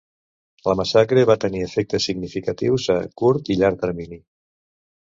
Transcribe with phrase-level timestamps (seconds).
[0.69, 4.25] La massacre va tenir efectes significatius a curt i llarg termini.